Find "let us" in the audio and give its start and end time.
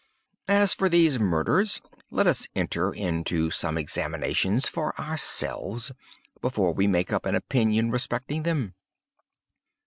2.09-2.47